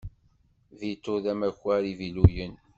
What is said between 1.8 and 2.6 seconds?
iviluyen.